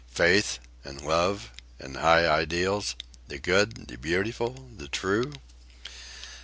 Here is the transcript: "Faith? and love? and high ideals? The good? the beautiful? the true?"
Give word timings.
"Faith? 0.09 0.57
and 0.83 0.99
love? 1.01 1.51
and 1.79 1.95
high 1.97 2.27
ideals? 2.27 2.95
The 3.27 3.37
good? 3.37 3.85
the 3.87 3.99
beautiful? 3.99 4.67
the 4.75 4.87
true?" 4.87 5.31